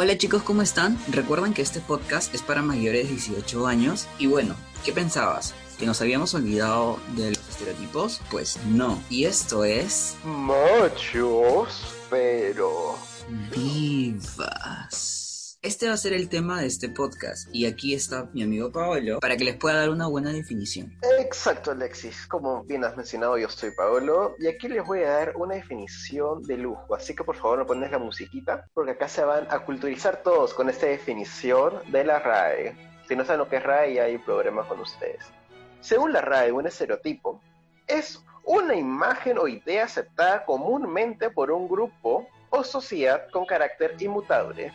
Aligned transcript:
Hola 0.00 0.16
chicos, 0.16 0.44
¿cómo 0.44 0.62
están? 0.62 0.96
Recuerdan 1.10 1.52
que 1.52 1.60
este 1.60 1.80
podcast 1.80 2.32
es 2.32 2.40
para 2.40 2.62
mayores 2.62 3.08
de 3.08 3.14
18 3.14 3.66
años. 3.66 4.06
Y 4.20 4.28
bueno, 4.28 4.54
¿qué 4.84 4.92
pensabas? 4.92 5.56
¿Que 5.76 5.86
nos 5.86 6.00
habíamos 6.00 6.34
olvidado 6.34 7.00
de 7.16 7.30
los 7.30 7.48
estereotipos? 7.48 8.20
Pues 8.30 8.60
no. 8.66 9.02
Y 9.10 9.24
esto 9.24 9.64
es... 9.64 10.14
Machos, 10.22 11.96
pero... 12.08 12.96
Vivas. 13.50 15.27
Este 15.60 15.88
va 15.88 15.94
a 15.94 15.96
ser 15.96 16.12
el 16.12 16.28
tema 16.28 16.60
de 16.60 16.68
este 16.68 16.88
podcast 16.88 17.48
y 17.52 17.66
aquí 17.66 17.92
está 17.92 18.30
mi 18.32 18.44
amigo 18.44 18.70
Paolo 18.70 19.18
para 19.18 19.36
que 19.36 19.42
les 19.42 19.56
pueda 19.56 19.80
dar 19.80 19.90
una 19.90 20.06
buena 20.06 20.30
definición. 20.30 20.96
Exacto, 21.18 21.72
Alexis. 21.72 22.28
Como 22.28 22.62
bien 22.62 22.84
has 22.84 22.96
mencionado, 22.96 23.36
yo 23.36 23.48
soy 23.48 23.72
Paolo 23.72 24.36
y 24.38 24.46
aquí 24.46 24.68
les 24.68 24.86
voy 24.86 25.00
a 25.00 25.10
dar 25.10 25.36
una 25.36 25.56
definición 25.56 26.44
de 26.44 26.58
lujo. 26.58 26.94
Así 26.94 27.12
que 27.12 27.24
por 27.24 27.34
favor 27.34 27.58
no 27.58 27.66
pones 27.66 27.90
la 27.90 27.98
musiquita 27.98 28.68
porque 28.72 28.92
acá 28.92 29.08
se 29.08 29.24
van 29.24 29.48
a 29.50 29.58
culturizar 29.64 30.22
todos 30.22 30.54
con 30.54 30.70
esta 30.70 30.86
definición 30.86 31.80
de 31.90 32.04
la 32.04 32.20
RAE. 32.20 32.76
Si 33.08 33.16
no 33.16 33.24
saben 33.24 33.40
lo 33.40 33.48
que 33.48 33.56
es 33.56 33.62
RAE, 33.64 34.00
hay 34.00 34.18
problemas 34.18 34.68
con 34.68 34.78
ustedes. 34.78 35.24
Según 35.80 36.12
la 36.12 36.20
RAE, 36.20 36.52
un 36.52 36.68
estereotipo 36.68 37.40
es 37.88 38.22
una 38.44 38.76
imagen 38.76 39.38
o 39.38 39.48
idea 39.48 39.86
aceptada 39.86 40.44
comúnmente 40.44 41.30
por 41.30 41.50
un 41.50 41.68
grupo 41.68 42.28
o 42.50 42.62
sociedad 42.62 43.28
con 43.32 43.44
carácter 43.44 43.96
inmutable 43.98 44.72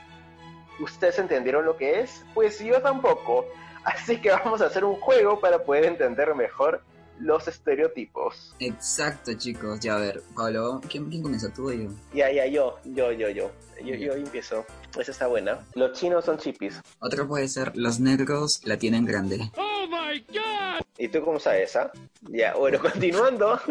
¿Ustedes 0.80 1.20
entendieron 1.20 1.66
lo 1.66 1.78
que 1.78 2.02
es? 2.02 2.24
Pues 2.34 2.60
yo 2.60 2.82
tampoco. 2.82 3.46
Así 3.84 4.22
que 4.22 4.30
vamos 4.30 4.62
a 4.62 4.68
hacer 4.68 4.86
un 4.86 4.96
juego 4.96 5.40
para 5.40 5.64
poder 5.64 5.86
entender 5.86 6.34
mejor 6.36 6.82
los 7.20 7.48
estereotipos. 7.48 8.56
Exacto, 8.60 9.34
chicos. 9.34 9.80
Ya 9.80 9.96
a 9.96 10.00
ver, 10.00 10.22
Pablo, 10.36 10.82
¿quién, 10.90 11.10
quién 11.10 11.22
comienza? 11.22 11.54
¿Tú 11.54 11.70
o 11.70 11.74
yo? 11.74 11.90
Ya, 12.14 12.32
ya, 12.32 12.46
yo, 12.48 12.80
yo, 12.86 13.12
yo, 13.12 13.30
yo. 13.30 13.52
Yo, 13.84 13.96
yo 13.96 14.14
empiezo. 14.14 14.66
Esa 14.98 15.12
está 15.12 15.28
buena. 15.28 15.60
Los 15.74 16.00
chinos 16.00 16.26
son 16.26 16.38
chipis. 16.38 16.82
Otra 17.00 17.28
puede 17.28 17.48
ser, 17.48 17.76
los 17.76 18.00
negros 18.00 18.62
la 18.64 18.78
tienen 18.78 19.06
grande. 19.06 19.52
¡Oh, 19.58 19.88
my 19.88 20.20
God! 20.30 20.86
¿Y 20.98 21.08
tú 21.10 21.24
cómo 21.24 21.40
sabes 21.40 21.72
esa? 21.72 21.92
Ya, 22.30 22.54
bueno, 22.56 22.80
continuando. 22.82 23.60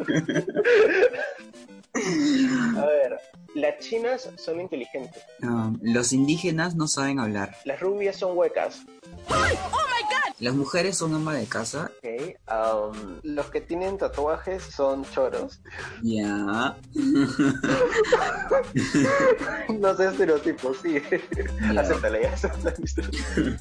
a 2.77 2.87
ver, 2.87 3.21
las 3.55 3.79
chinas 3.79 4.31
son 4.37 4.61
inteligentes. 4.61 5.23
Um, 5.43 5.79
los 5.83 6.13
indígenas 6.13 6.75
no 6.75 6.89
saben 6.89 7.19
hablar. 7.19 7.57
Las 7.65 7.81
rubias 7.81 8.17
son 8.17 8.37
huecas. 8.37 8.83
Las 10.39 10.55
mujeres 10.55 10.97
son 10.97 11.15
ama 11.15 11.35
de 11.35 11.47
casa. 11.47 11.93
Um, 12.49 13.21
los 13.23 13.51
que 13.51 13.61
tienen 13.61 13.97
tatuajes 13.97 14.63
son 14.63 15.05
choros. 15.05 15.61
Ya. 16.03 16.77
No 19.81 19.97
sé 19.97 20.09
estereotipos, 20.09 20.79
sí. 20.83 21.01
Ya. 21.73 21.81
Acéptale, 21.81 22.23
ya, 22.23 22.33
acéptale. 22.33 23.59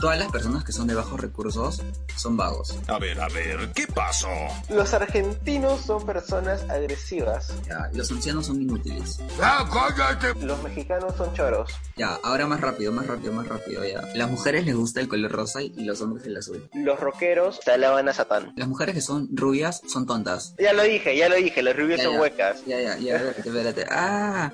Todas 0.00 0.16
las 0.16 0.30
personas 0.30 0.62
que 0.62 0.70
son 0.70 0.86
de 0.86 0.94
bajos 0.94 1.20
recursos 1.20 1.82
son 2.14 2.36
vagos. 2.36 2.78
A 2.86 3.00
ver, 3.00 3.20
a 3.20 3.26
ver, 3.28 3.72
¿qué 3.74 3.84
pasó? 3.88 4.28
Los 4.68 4.94
argentinos 4.94 5.80
son 5.80 6.06
personas 6.06 6.62
agresivas. 6.70 7.52
Ya. 7.66 7.90
Los 7.92 8.08
ancianos 8.12 8.46
son 8.46 8.62
inútiles. 8.62 9.18
¡Ah, 9.42 9.68
cállate! 9.72 10.38
Los 10.44 10.62
mexicanos 10.62 11.14
son 11.16 11.34
choros. 11.34 11.72
Ya, 11.96 12.16
ahora 12.22 12.46
más 12.46 12.60
rápido, 12.60 12.92
más 12.92 13.08
rápido, 13.08 13.32
más 13.32 13.48
rápido, 13.48 13.84
ya. 13.84 14.02
Las 14.14 14.30
mujeres 14.30 14.64
les 14.66 14.76
gusta 14.76 15.00
el 15.00 15.08
color 15.08 15.32
rosa 15.32 15.62
y 15.62 15.70
los 15.84 16.00
hombres 16.00 16.24
el 16.26 16.36
azul. 16.36 16.68
Los 16.74 17.00
rockeros 17.00 17.58
te 17.58 17.72
alaban 17.72 18.08
a 18.08 18.12
Satán. 18.12 18.52
Las 18.56 18.68
mujeres 18.68 18.94
que 18.94 19.00
son 19.00 19.28
rubias 19.32 19.82
son 19.88 20.06
tontas. 20.06 20.54
Ya 20.60 20.72
lo 20.74 20.84
dije, 20.84 21.16
ya 21.16 21.28
lo 21.28 21.34
dije, 21.34 21.60
los 21.60 21.74
rubios 21.76 21.98
Ya, 21.98 22.04
son 22.04 22.12
ya. 22.14 22.20
huecas. 22.20 22.64
Ya, 22.66 22.80
ya, 22.80 22.96
ya, 22.98 23.16
espérate, 23.16 23.48
espérate. 23.48 23.86
Ah, 23.90 24.52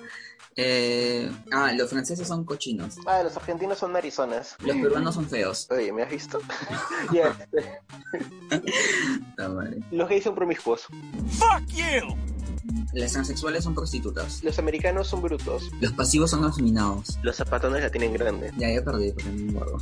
eh, 0.57 1.31
ah, 1.53 1.73
los 1.73 1.91
franceses 1.91 2.27
son 2.29 2.45
cochinos. 2.45 2.97
Ah, 3.07 3.23
los 3.23 3.37
argentinos 3.37 3.79
son 3.79 3.93
narizonas. 3.93 4.57
Los 4.61 4.77
peruanos 4.77 5.15
son 5.15 5.29
feos. 5.29 5.67
Oye, 5.71 5.93
¿me 5.93 6.03
has 6.03 6.11
visto? 6.11 6.41
Ya, 7.13 7.29
este, 7.39 7.81
Ah, 9.39 9.49
vale. 9.49 9.79
Los 9.91 10.09
gays 10.09 10.25
son 10.25 10.35
promiscuos. 10.35 10.83
¡Fuck 11.31 11.67
you! 11.69 12.15
Las 12.93 13.13
transexuales 13.13 13.65
son 13.65 13.75
prostitutas. 13.75 14.43
Los 14.45 14.59
americanos 14.59 15.09
son 15.09 15.23
brutos. 15.23 15.71
Los 15.81 15.93
pasivos 15.93 16.31
son 16.31 16.45
afeminados. 16.45 17.19
Los 17.23 17.37
zapatones 17.37 17.83
la 17.83 17.91
tienen 17.91 18.13
grande. 18.15 18.53
Ya, 18.57 18.71
ya 18.73 18.83
perdí 18.83 19.13
porque 19.13 19.29
me 19.31 19.53
muerdo. 19.53 19.79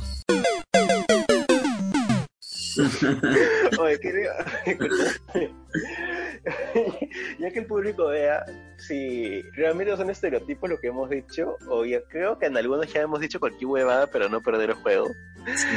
Oye, 3.79 3.99
quería... 3.99 4.31
ya 7.39 7.51
que 7.51 7.59
el 7.59 7.65
público 7.65 8.07
vea 8.07 8.45
si 8.77 9.41
realmente 9.53 9.95
son 9.95 10.09
estereotipos 10.09 10.69
lo 10.69 10.79
que 10.79 10.87
hemos 10.87 11.09
dicho, 11.09 11.57
o 11.69 11.85
ya 11.85 12.01
creo 12.09 12.37
que 12.37 12.47
en 12.47 12.57
algunos 12.57 12.91
ya 12.91 13.01
hemos 13.01 13.19
dicho 13.19 13.39
cualquier 13.39 13.67
huevada, 13.67 14.07
pero 14.07 14.29
no 14.29 14.41
perder 14.41 14.71
el 14.71 14.75
juego, 14.75 15.07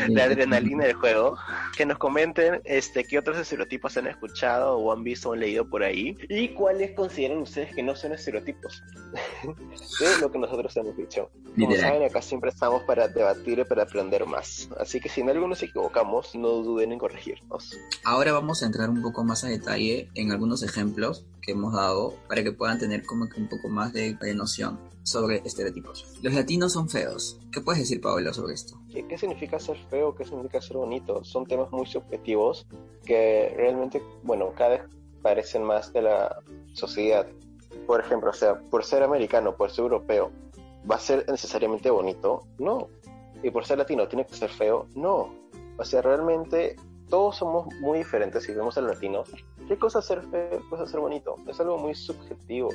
la 0.09 0.25
adrenalina 0.25 0.85
del 0.85 0.95
juego, 0.95 1.37
que 1.77 1.87
nos 1.87 1.99
comenten 1.99 2.61
este 2.65 3.05
qué 3.05 3.19
otros 3.19 3.39
estereotipos 3.39 3.97
han 3.97 4.07
escuchado 4.07 4.77
o 4.77 4.93
han 4.93 5.05
visto 5.05 5.31
o 5.31 5.33
han 5.35 5.41
leído 5.41 5.69
por 5.69 5.83
ahí, 5.83 6.17
y 6.29 6.49
cuáles 6.49 6.93
consideran 6.93 7.39
ustedes 7.39 7.75
que 7.75 7.83
no 7.83 7.95
son 7.95 8.13
estereotipos 8.13 8.83
de 9.45 10.21
lo 10.21 10.31
que 10.31 10.39
nosotros 10.39 10.77
hemos 10.77 10.97
dicho. 10.97 11.31
Como 11.57 11.75
saben, 11.77 12.05
acá 12.05 12.21
siempre 12.23 12.51
estamos 12.51 12.83
para 12.83 13.09
debatir 13.09 13.59
y 13.59 13.65
para 13.65 13.85
aprender 13.85 14.27
más. 14.27 14.69
Así 14.79 15.01
que 15.01 15.09
si 15.09 15.21
en 15.23 15.31
algo 15.31 15.49
nos 15.49 15.63
equivocamos, 15.63 16.35
no 16.35 16.49
duden 16.49 16.93
en 16.93 16.99
corregirnos. 16.99 17.77
Ahora 18.05 18.33
vamos 18.33 18.63
a 18.63 18.67
entrar 18.67 18.91
un 18.91 19.03
poco 19.03 19.25
más 19.25 19.45
a 19.45 19.49
detalle 19.49 20.11
en 20.15 20.33
algunos 20.33 20.63
ejemplos 20.63 21.25
que 21.47 21.53
hemos 21.53 21.73
dado 21.73 22.13
para 22.29 22.43
que 22.43 22.53
puedan 22.53 22.79
tener 22.79 23.07
como 23.07 23.29
que 23.29 23.41
un 23.41 23.49
poco 23.49 23.69
más 23.69 23.93
de, 23.93 24.15
de 24.15 24.35
noción 24.35 24.79
sobre 25.05 25.37
estereotipos. 25.45 26.05
Los 26.21 26.35
latinos 26.35 26.73
son 26.73 26.89
feos. 26.89 27.39
¿Qué 27.53 27.61
puedes 27.61 27.81
decir, 27.81 28.01
Pablo, 28.01 28.35
sobre 28.35 28.55
esto? 28.55 28.77
¿Qué, 28.93 29.07
qué 29.07 29.17
significa 29.17 29.59
ser 29.61 29.79
feo? 29.89 30.15
¿Qué 30.15 30.25
significa 30.25 30.61
ser 30.61 30.77
bonito? 30.77 31.23
Son 31.23 31.47
temas 31.47 31.71
muy 31.71 31.87
subjetivos 31.87 32.67
que 33.05 33.55
realmente, 33.57 34.03
bueno, 34.25 34.53
cada 34.57 34.71
vez 34.71 34.83
parecen 35.23 35.63
más 35.63 35.93
de 35.93 36.03
la 36.03 36.43
sociedad. 36.75 37.27
Por 37.87 38.01
ejemplo, 38.01 38.31
o 38.31 38.35
sea, 38.35 38.59
por 38.59 38.85
ser 38.85 39.05
americano, 39.05 39.57
por 39.57 39.71
ser 39.71 39.83
europeo, 39.83 40.33
¿va 40.91 40.97
a 40.97 41.01
ser 41.01 41.25
necesariamente 41.29 41.89
bonito? 41.89 42.43
No. 42.59 42.89
Y 43.43 43.51
por 43.51 43.65
ser 43.65 43.79
latino, 43.79 44.09
¿tiene 44.09 44.27
que 44.27 44.35
ser 44.35 44.51
feo? 44.51 44.89
No. 44.97 45.33
O 45.79 45.85
sea, 45.85 46.03
realmente 46.03 46.75
todos 47.09 47.37
somos 47.37 47.73
muy 47.81 47.99
diferentes 47.99 48.43
si 48.43 48.53
vemos 48.53 48.77
al 48.77 48.89
latino. 48.89 49.23
¿Qué 49.69 49.79
cosa 49.79 50.01
ser 50.01 50.23
feo? 50.23 50.51
¿Qué 50.51 50.69
cosa 50.71 50.87
ser 50.87 51.01
bonito? 51.01 51.37
Es 51.49 51.59
algo 51.61 51.79
muy 51.79 51.95
subjetivo 51.95 52.71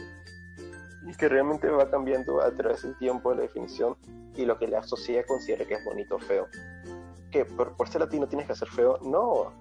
y 1.07 1.13
que 1.16 1.29
realmente 1.29 1.69
va 1.69 1.90
cambiando 1.90 2.41
a 2.41 2.52
través 2.52 2.84
del 2.84 2.97
tiempo 2.97 3.34
la 3.34 3.41
definición 3.41 3.96
y 4.35 4.46
lo 4.46 4.57
que 4.57 4.68
la 4.68 4.84
sociedad 4.84 5.24
considera 5.28 5.66
que 5.66 5.75
es 5.75 5.85
bonito 5.85 6.16
o 6.16 6.19
feo. 6.19 6.47
¿Que 7.31 7.46
por, 7.46 7.90
ser 7.90 8.02
latino 8.02 8.28
tienes 8.28 8.47
que 8.47 8.56
ser 8.56 8.68
feo? 8.68 9.00
No. 9.03 9.53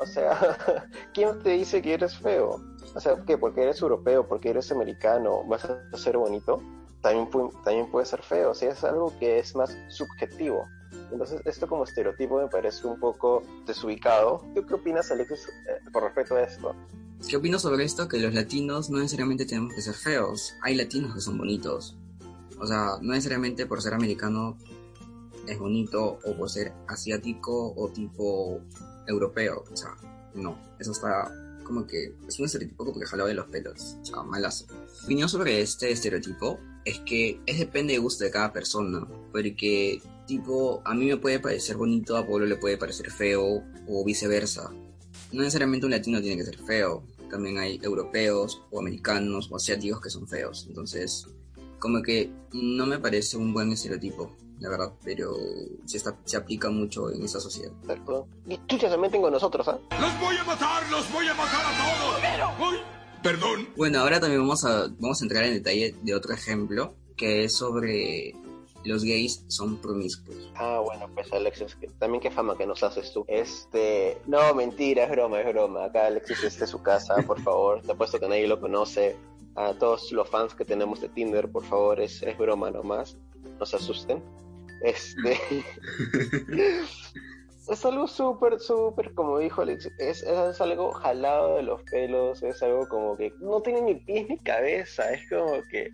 O 0.00 0.06
sea, 0.06 0.56
¿quién 1.14 1.42
te 1.42 1.50
dice 1.50 1.80
que 1.80 1.94
eres 1.94 2.18
feo? 2.18 2.60
O 2.94 3.00
sea, 3.00 3.16
¿qué? 3.26 3.38
Porque 3.38 3.62
eres 3.62 3.80
europeo, 3.82 4.26
porque 4.26 4.50
eres 4.50 4.72
americano, 4.72 5.44
vas 5.44 5.64
a 5.64 5.96
ser 5.96 6.16
bonito. 6.16 6.60
También, 7.02 7.28
también 7.62 7.90
puede 7.90 8.06
ser 8.06 8.22
feo. 8.22 8.50
O 8.50 8.54
sea, 8.54 8.72
es 8.72 8.82
algo 8.84 9.12
que 9.18 9.38
es 9.38 9.54
más 9.54 9.76
subjetivo. 9.88 10.66
Entonces, 11.14 11.40
esto 11.44 11.68
como 11.68 11.84
estereotipo 11.84 12.40
me 12.40 12.48
parece 12.48 12.88
un 12.88 12.98
poco 12.98 13.44
desubicado. 13.66 14.44
¿Tú 14.52 14.66
qué 14.66 14.74
opinas, 14.74 15.12
Alexis, 15.12 15.46
eh, 15.48 15.90
con 15.92 16.02
respecto 16.02 16.34
a 16.34 16.42
esto? 16.42 16.74
¿Qué 17.28 17.36
opino 17.36 17.60
sobre 17.60 17.84
esto? 17.84 18.08
Que 18.08 18.18
los 18.18 18.34
latinos 18.34 18.90
no 18.90 18.98
necesariamente 18.98 19.46
tenemos 19.46 19.72
que 19.74 19.80
ser 19.80 19.94
feos. 19.94 20.54
Hay 20.62 20.74
latinos 20.74 21.14
que 21.14 21.20
son 21.20 21.38
bonitos. 21.38 21.96
O 22.58 22.66
sea, 22.66 22.98
no 23.00 23.12
necesariamente 23.12 23.64
por 23.64 23.80
ser 23.80 23.94
americano 23.94 24.58
es 25.46 25.56
bonito 25.56 26.18
o 26.24 26.36
por 26.36 26.50
ser 26.50 26.72
asiático 26.88 27.72
o 27.76 27.88
tipo 27.90 28.60
europeo. 29.06 29.62
O 29.72 29.76
sea, 29.76 29.96
no. 30.34 30.58
Eso 30.80 30.90
está 30.90 31.30
como 31.62 31.86
que 31.86 32.16
es 32.26 32.40
un 32.40 32.46
estereotipo 32.46 32.86
como 32.86 32.98
que 32.98 33.06
jalado 33.06 33.28
de 33.28 33.34
los 33.34 33.46
pelos. 33.46 33.98
O 34.02 34.04
sea, 34.04 34.22
malazo. 34.24 34.66
Mi 34.68 35.04
opinión 35.04 35.28
sobre 35.28 35.60
este 35.60 35.92
estereotipo 35.92 36.58
es 36.84 36.98
que 37.00 37.40
es 37.46 37.60
depende 37.60 37.92
de 37.92 38.00
gusto 38.00 38.24
de 38.24 38.32
cada 38.32 38.52
persona. 38.52 39.06
Porque, 39.32 40.02
tipo, 40.26 40.82
a 40.84 40.94
mí 40.94 41.06
me 41.06 41.16
puede 41.16 41.40
parecer 41.40 41.76
bonito, 41.76 42.16
a 42.16 42.26
Pablo 42.26 42.46
le 42.46 42.56
puede 42.56 42.76
parecer 42.76 43.10
feo 43.10 43.62
o 43.88 44.04
viceversa 44.04 44.70
no 45.34 45.42
necesariamente 45.42 45.86
un 45.86 45.92
latino 45.92 46.20
tiene 46.20 46.36
que 46.36 46.44
ser 46.44 46.58
feo. 46.58 47.02
También 47.30 47.58
hay 47.58 47.80
europeos 47.82 48.62
o 48.70 48.78
americanos 48.78 49.48
o 49.50 49.56
asiáticos 49.56 50.00
que 50.00 50.10
son 50.10 50.28
feos. 50.28 50.66
Entonces, 50.68 51.26
como 51.78 52.02
que 52.02 52.30
no 52.52 52.86
me 52.86 52.98
parece 52.98 53.36
un 53.36 53.52
buen 53.52 53.72
estereotipo, 53.72 54.36
la 54.60 54.70
verdad, 54.70 54.92
pero 55.02 55.34
se, 55.84 55.96
está, 55.96 56.16
se 56.24 56.36
aplica 56.36 56.70
mucho 56.70 57.10
en 57.10 57.24
esa 57.24 57.40
sociedad. 57.40 57.72
Exacto. 57.82 58.28
Y 58.46 58.60
chuchas 58.66 58.92
se 58.92 58.98
meten 58.98 59.20
con 59.20 59.32
nosotros, 59.32 59.66
¿ah? 59.68 59.78
¡Los 60.00 60.20
voy 60.20 60.36
a 60.36 60.44
matar! 60.44 60.90
¡Los 60.90 61.12
voy 61.12 61.26
a 61.26 61.34
matar 61.34 61.62
a 61.66 61.98
todos! 61.98 62.20
¡Pero! 62.20 62.70
¡Uy! 62.70 62.76
Perdón. 63.22 63.68
Bueno, 63.76 64.00
ahora 64.00 64.20
también 64.20 64.42
vamos 64.42 64.64
a, 64.64 64.86
vamos 64.98 65.20
a 65.20 65.24
entrar 65.24 65.44
en 65.44 65.54
detalle 65.54 65.94
de 66.02 66.14
otro 66.14 66.34
ejemplo, 66.34 66.94
que 67.16 67.44
es 67.44 67.56
sobre 67.56 68.34
los 68.84 69.04
gays 69.04 69.44
son 69.48 69.76
promiscuos. 69.78 70.50
Ah, 70.56 70.80
bueno, 70.84 71.08
pues 71.14 71.32
Alexis, 71.32 71.74
que- 71.76 71.88
también 71.98 72.22
qué 72.22 72.30
fama 72.30 72.56
que 72.56 72.66
nos 72.66 72.82
haces 72.82 73.12
tú. 73.12 73.24
Este, 73.28 74.18
no, 74.26 74.54
mentira, 74.54 75.04
es 75.04 75.10
broma, 75.10 75.40
es 75.40 75.46
broma. 75.52 75.84
Acá 75.84 76.06
Alexis, 76.06 76.42
este 76.44 76.64
es 76.64 76.70
su 76.70 76.82
casa, 76.82 77.16
por 77.26 77.40
favor. 77.42 77.82
Te 77.82 77.92
apuesto 77.92 78.18
que 78.20 78.28
nadie 78.28 78.46
lo 78.46 78.60
conoce. 78.60 79.16
a 79.56 79.72
todos 79.74 80.10
los 80.10 80.28
fans 80.28 80.52
que 80.52 80.64
tenemos 80.64 81.00
de 81.00 81.08
Tinder, 81.08 81.48
por 81.48 81.64
favor, 81.64 82.00
es, 82.00 82.24
es 82.24 82.36
broma 82.36 82.72
nomás, 82.72 83.16
no 83.60 83.64
se 83.64 83.76
asusten. 83.76 84.20
Este. 84.82 85.38
es 87.68 87.84
algo 87.84 88.06
súper, 88.06 88.60
súper, 88.60 89.14
como 89.14 89.38
dijo 89.38 89.62
Alex, 89.62 89.88
es, 89.98 90.22
es, 90.22 90.60
algo 90.60 90.92
jalado 90.92 91.56
de 91.56 91.62
los 91.62 91.82
pelos, 91.84 92.42
es 92.42 92.62
algo 92.62 92.86
como 92.88 93.16
que 93.16 93.32
no 93.40 93.60
tiene 93.62 93.80
ni 93.82 93.94
pies 93.94 94.28
ni 94.28 94.38
cabeza, 94.38 95.10
es 95.12 95.28
como 95.28 95.62
que, 95.70 95.90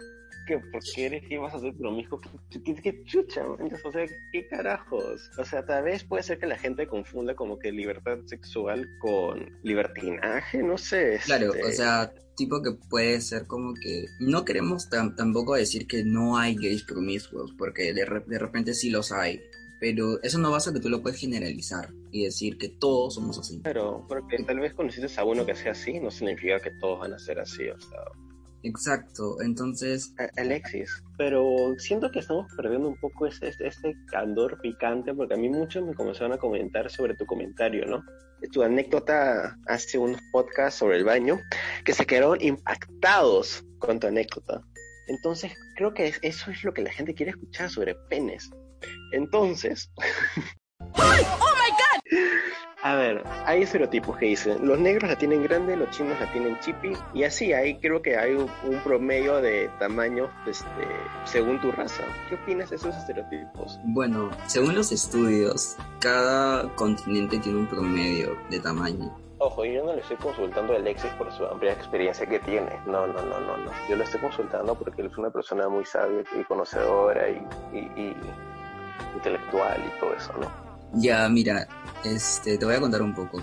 que 0.50 0.58
¿por 0.58 0.82
qué 0.94 1.06
eres 1.06 1.28
que 1.28 1.38
vas 1.38 1.54
a 1.54 1.58
hacer 1.58 1.74
lo 1.78 1.92
mismo? 1.92 2.20
¿Qué, 2.50 2.74
qué, 2.74 3.04
chucha? 3.04 3.46
O 3.46 3.92
sea, 3.92 4.06
¿qué 4.32 4.48
carajos? 4.48 5.30
O 5.38 5.44
sea, 5.44 5.64
tal 5.64 5.84
vez 5.84 6.02
puede 6.02 6.22
ser 6.22 6.38
que 6.38 6.46
la 6.46 6.58
gente 6.58 6.88
confunda 6.88 7.34
como 7.34 7.58
que 7.58 7.70
libertad 7.70 8.18
sexual 8.26 8.88
con 8.98 9.58
libertinaje, 9.62 10.62
no 10.62 10.76
sé. 10.76 11.20
Claro, 11.24 11.54
este 11.54 11.64
o 11.64 11.72
sea, 11.72 12.12
tipo 12.36 12.62
que 12.62 12.72
puede 12.88 13.20
ser 13.20 13.46
como 13.46 13.74
que 13.74 14.06
no 14.18 14.44
queremos 14.44 14.88
tampoco 14.90 15.54
decir 15.54 15.86
que 15.86 16.04
no 16.04 16.36
hay 16.36 16.56
gays 16.56 16.82
promiscuos, 16.82 17.54
porque 17.56 17.92
de, 17.92 18.04
de 18.26 18.38
repente 18.38 18.74
sí 18.74 18.90
los 18.90 19.12
hay 19.12 19.40
pero 19.80 20.22
eso 20.22 20.38
no 20.38 20.50
basta 20.50 20.72
que 20.74 20.78
tú 20.78 20.90
lo 20.90 21.00
puedes 21.00 21.18
generalizar 21.18 21.88
y 22.12 22.24
decir 22.24 22.58
que 22.58 22.68
todos 22.68 23.14
somos 23.14 23.38
así. 23.38 23.60
Pero 23.64 24.04
porque 24.06 24.36
tal 24.44 24.60
vez 24.60 24.74
conociste 24.74 25.08
a 25.18 25.24
uno 25.24 25.46
que 25.46 25.54
sea 25.54 25.72
así, 25.72 25.98
no 25.98 26.10
significa 26.10 26.60
que 26.60 26.70
todos 26.72 27.00
van 27.00 27.14
a 27.14 27.18
ser 27.18 27.40
así, 27.40 27.66
o 27.66 27.80
sea. 27.80 27.98
Exacto, 28.62 29.40
entonces... 29.42 30.14
Alexis, 30.36 31.02
pero 31.16 31.74
siento 31.78 32.10
que 32.10 32.18
estamos 32.18 32.46
perdiendo 32.56 32.88
un 32.88 32.96
poco 32.98 33.26
este, 33.26 33.48
este, 33.48 33.68
este, 33.68 33.96
candor 34.06 34.60
picante 34.60 35.14
porque 35.14 35.34
a 35.34 35.36
mí 35.36 35.48
muchos 35.48 35.84
me 35.84 35.94
comenzaron 35.94 36.32
a 36.32 36.38
comentar 36.38 36.90
sobre 36.90 37.14
tu 37.14 37.24
comentario, 37.24 37.86
¿no? 37.86 38.04
Tu 38.52 38.62
anécdota 38.62 39.56
hace 39.66 39.98
unos 39.98 40.20
podcasts 40.32 40.78
sobre 40.78 40.96
el 40.96 41.04
baño 41.04 41.38
que 41.84 41.92
se 41.92 42.06
quedaron 42.06 42.40
impactados 42.40 43.64
con 43.78 44.00
tu 44.00 44.06
anécdota. 44.06 44.62
Entonces, 45.08 45.52
creo 45.76 45.92
que 45.92 46.14
eso 46.22 46.50
es 46.50 46.64
lo 46.64 46.72
que 46.72 46.82
la 46.82 46.92
gente 46.92 47.14
quiere 47.14 47.32
escuchar 47.32 47.68
sobre 47.68 47.94
penes. 48.08 48.48
Entonces. 49.12 49.90
¡Ay! 50.94 51.22
¡Oh 51.24 51.54
my 51.56 51.70
God! 51.70 52.69
A 52.82 52.94
ver, 52.94 53.22
hay 53.44 53.62
estereotipos 53.62 54.16
que 54.16 54.26
dicen: 54.26 54.66
los 54.66 54.78
negros 54.78 55.10
la 55.10 55.16
tienen 55.16 55.42
grande, 55.42 55.76
los 55.76 55.90
chinos 55.90 56.18
la 56.18 56.30
tienen 56.32 56.58
chipi, 56.60 56.92
y 57.12 57.24
así 57.24 57.52
ahí 57.52 57.76
creo 57.78 58.00
que 58.00 58.16
hay 58.16 58.34
un, 58.34 58.48
promedio 58.82 59.36
de 59.36 59.68
tamaño 59.78 60.30
este, 60.46 60.66
según 61.24 61.60
tu 61.60 61.70
raza. 61.72 62.04
¿Qué 62.28 62.36
opinas 62.36 62.70
de 62.70 62.76
esos 62.76 62.96
estereotipos? 62.96 63.78
Bueno, 63.84 64.30
según 64.46 64.74
los 64.74 64.92
estudios, 64.92 65.76
cada 65.98 66.74
continente 66.76 67.38
tiene 67.38 67.58
un 67.58 67.66
promedio 67.66 68.36
de 68.48 68.60
tamaño. 68.60 69.14
Ojo, 69.38 69.64
yo 69.64 69.84
no 69.84 69.94
le 69.94 70.00
estoy 70.00 70.16
consultando 70.16 70.72
a 70.72 70.76
Alexis 70.76 71.10
por 71.12 71.30
su 71.32 71.44
amplia 71.46 71.72
experiencia 71.72 72.26
que 72.26 72.38
tiene. 72.40 72.70
No, 72.86 73.06
no, 73.06 73.22
no, 73.24 73.40
no, 73.40 73.56
no. 73.58 73.70
Yo 73.88 73.96
le 73.96 74.04
estoy 74.04 74.20
consultando 74.20 74.74
porque 74.74 75.02
él 75.02 75.08
es 75.08 75.18
una 75.18 75.30
persona 75.30 75.68
muy 75.68 75.84
sabia 75.84 76.22
y 76.38 76.44
conocedora 76.44 77.28
y, 77.28 77.42
y 77.72 78.14
intelectual 79.14 79.82
y 79.86 80.00
todo 80.00 80.14
eso, 80.14 80.32
¿no? 80.38 80.69
Ya, 80.94 81.28
mira, 81.28 81.68
este, 82.04 82.58
te 82.58 82.64
voy 82.64 82.74
a 82.74 82.80
contar 82.80 83.02
un 83.02 83.14
poco. 83.14 83.42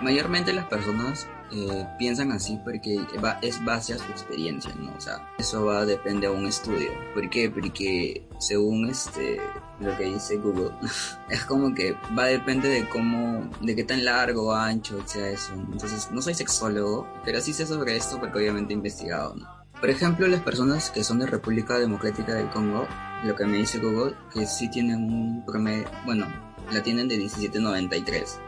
Mayormente 0.00 0.52
las 0.52 0.66
personas 0.66 1.26
eh, 1.50 1.86
piensan 1.98 2.30
así 2.32 2.60
porque 2.62 3.00
va, 3.24 3.38
es 3.40 3.64
base 3.64 3.94
a 3.94 3.98
su 3.98 4.04
experiencia, 4.10 4.72
¿no? 4.78 4.92
O 4.96 5.00
sea, 5.00 5.26
eso 5.38 5.64
va 5.64 5.86
depende 5.86 6.26
a 6.26 6.30
un 6.30 6.46
estudio. 6.46 6.90
¿Por 7.14 7.30
qué? 7.30 7.50
Porque 7.50 8.26
según 8.38 8.88
este 8.88 9.40
lo 9.80 9.96
que 9.96 10.04
dice 10.04 10.36
Google, 10.36 10.72
es 11.30 11.44
como 11.44 11.74
que 11.74 11.96
va 12.16 12.24
a 12.24 12.26
depender 12.26 12.70
de 12.70 12.88
cómo, 12.88 13.48
de 13.62 13.74
qué 13.74 13.84
tan 13.84 14.04
largo 14.04 14.54
ancho 14.54 15.02
sea 15.06 15.30
eso. 15.30 15.54
Entonces, 15.54 16.10
no 16.10 16.20
soy 16.20 16.34
sexólogo, 16.34 17.08
pero 17.24 17.40
sí 17.40 17.52
sé 17.52 17.66
sobre 17.66 17.96
esto 17.96 18.20
porque 18.20 18.38
obviamente 18.38 18.74
he 18.74 18.76
investigado, 18.76 19.34
¿no? 19.34 19.58
Por 19.80 19.90
ejemplo, 19.90 20.26
las 20.26 20.42
personas 20.42 20.90
que 20.90 21.04
son 21.04 21.20
de 21.20 21.26
República 21.26 21.78
Democrática 21.78 22.34
del 22.34 22.50
Congo, 22.50 22.86
lo 23.24 23.34
que 23.34 23.46
me 23.46 23.58
dice 23.58 23.78
Google, 23.78 24.14
que 24.32 24.46
sí 24.46 24.70
tienen 24.70 25.04
un 25.04 25.44
promedio, 25.44 25.88
bueno, 26.04 26.26
la 26.72 26.82
tienen 26.82 27.08
de 27.08 27.16
17.93. 27.18 28.38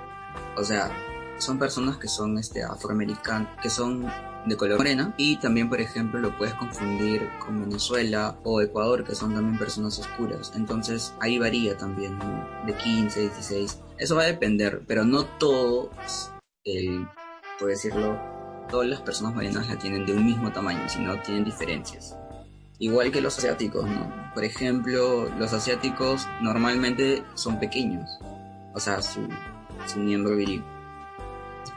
O 0.57 0.65
sea, 0.65 0.91
son 1.39 1.59
personas 1.59 1.97
que 1.97 2.09
son 2.09 2.39
este 2.39 2.63
afroamericanos, 2.63 3.49
que 3.63 3.71
son 3.71 4.07
de 4.47 4.57
color 4.57 4.79
morena 4.79 5.15
y 5.19 5.37
también 5.37 5.69
por 5.69 5.83
ejemplo 5.83 6.19
lo 6.19 6.35
puedes 6.39 6.55
confundir 6.55 7.29
con 7.45 7.61
Venezuela 7.61 8.39
o 8.43 8.63
Ecuador 8.63 9.05
que 9.05 9.15
son 9.15 9.35
también 9.35 9.59
personas 9.59 9.99
oscuras 9.99 10.55
entonces 10.57 11.13
ahí 11.21 11.39
varía 11.39 11.77
también 11.77 12.19
¿no? 12.19 12.49
de 12.65 12.73
15 12.73 13.21
16 13.21 13.81
eso 13.99 14.17
va 14.17 14.23
a 14.23 14.27
depender 14.27 14.81
pero 14.87 15.05
no 15.05 15.27
todo 15.27 15.91
el 16.65 17.07
por 17.59 17.69
decirlo 17.69 18.19
todas 18.71 18.89
las 18.89 19.01
personas 19.01 19.35
morenas 19.35 19.69
la 19.69 19.77
tienen 19.77 20.07
de 20.07 20.13
un 20.13 20.25
mismo 20.25 20.51
tamaño, 20.53 20.89
sino 20.89 21.21
tienen 21.21 21.45
diferencias. 21.45 22.17
Igual 22.81 23.13
que 23.13 23.21
los 23.21 23.37
asiáticos, 23.37 23.87
¿no? 23.87 24.11
Por 24.35 24.43
ejemplo, 24.43 25.29
los 25.39 25.53
asiáticos 25.53 26.27
normalmente 26.41 27.23
son 27.35 27.61
pequeños, 27.61 28.19
o 28.73 28.81
sea, 28.81 29.03
su, 29.03 29.29
su 29.87 29.99
miembro 29.99 30.35
viril. 30.35 30.65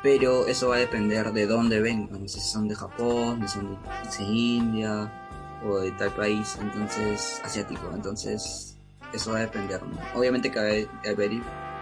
Pero 0.02 0.48
eso 0.48 0.70
va 0.70 0.78
a 0.78 0.80
depender 0.80 1.34
de 1.34 1.46
dónde 1.46 1.82
vengan, 1.82 2.22
no 2.22 2.28
sé 2.30 2.40
si 2.40 2.50
son 2.50 2.70
de 2.70 2.76
Japón, 2.76 3.42
si 3.42 3.60
son 3.60 3.78
de, 4.18 4.24
India 4.24 5.12
o 5.66 5.80
de 5.80 5.92
tal 5.92 6.12
país, 6.12 6.58
entonces, 6.62 7.42
asiático, 7.44 7.92
entonces 7.94 8.78
eso 9.12 9.34
va 9.34 9.40
a 9.40 9.42
depender, 9.42 9.84
¿no? 9.84 9.98
Obviamente 10.16 10.50
cada 10.50 10.68
vez 10.68 10.88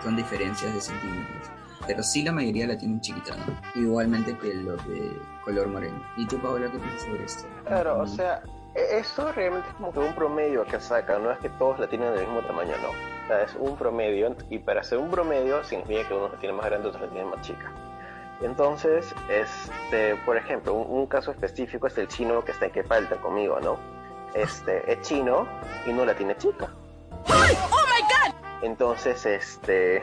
son 0.04 0.16
diferencias 0.16 0.74
de 0.74 0.82
centímetros 0.82 1.62
pero 1.88 2.04
sí 2.04 2.24
la 2.24 2.32
mayoría 2.32 2.68
la 2.68 2.78
tienen 2.78 3.02
chiquita, 3.02 3.36
¿no? 3.36 3.82
Igualmente 3.82 4.38
que 4.38 4.54
los 4.54 4.88
de 4.88 5.20
color 5.44 5.68
moreno. 5.68 6.02
¿Y 6.18 6.26
tú, 6.28 6.40
Paola, 6.40 6.72
qué 6.72 6.78
piensas 6.78 7.02
sobre 7.02 7.24
esto? 7.24 7.48
Claro, 7.66 8.00
o 8.00 8.08
sea, 8.08 8.44
eso 8.76 9.32
realmente 9.34 9.68
es 9.70 9.76
como 9.76 9.92
que 9.92 10.00
un 10.00 10.14
promedio 10.14 10.64
que 10.64 10.80
saca, 10.80 11.20
no 11.20 11.32
es 11.32 11.40
que 11.40 11.50
todos 11.50 11.80
la 11.80 11.88
tienen 11.88 12.14
del 12.14 12.26
mismo 12.26 12.42
tamaño, 12.42 12.74
no. 12.82 12.90
O 12.90 13.28
sea, 13.28 13.44
es 13.44 13.56
un 13.56 13.76
promedio, 13.76 14.36
y 14.50 14.60
para 14.60 14.82
hacer 14.82 14.98
un 14.98 15.10
promedio 15.10 15.64
significa 15.64 16.08
que 16.08 16.14
uno 16.14 16.30
la 16.30 16.38
tiene 16.40 16.56
más 16.56 16.66
grande, 16.66 16.88
otro 16.88 17.02
la 17.02 17.12
tiene 17.12 17.26
más 17.26 17.42
chica. 17.42 17.72
Entonces, 18.42 19.14
este, 19.30 20.16
por 20.26 20.38
ejemplo, 20.38 20.74
un, 20.74 21.06
caso 21.06 21.32
específico 21.32 21.88
es 21.88 21.98
el 21.98 22.08
chino 22.08 22.44
que 22.44 22.52
está 22.52 22.66
en 22.66 22.72
que 22.72 22.84
falta 22.84 23.18
conmigo, 23.18 23.60
¿no? 23.60 23.78
Este, 24.34 24.92
es 24.92 25.02
chino 25.02 25.48
y 25.86 25.94
no 25.94 26.06
la 26.06 26.16
tiene 26.16 26.36
chica. 26.38 26.70
¡Oh 27.28 27.34
my 27.34 28.02
god! 28.02 28.34
Entonces, 28.64 29.26
este 29.26 30.02